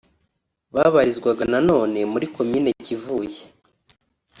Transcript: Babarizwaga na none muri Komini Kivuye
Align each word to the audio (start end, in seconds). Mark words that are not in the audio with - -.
Babarizwaga 0.73 1.43
na 1.51 1.59
none 1.69 1.99
muri 2.13 2.25
Komini 2.35 2.69
Kivuye 2.85 3.41